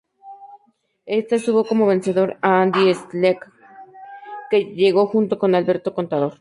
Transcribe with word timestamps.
Ésta 1.05 1.37
tuvo 1.37 1.63
como 1.63 1.85
vencedor 1.85 2.39
a 2.41 2.63
Andy 2.63 2.91
Schleck, 2.91 3.47
que 4.49 4.73
llegó 4.73 5.05
junto 5.05 5.37
a 5.39 5.47
Alberto 5.57 5.93
Contador. 5.93 6.29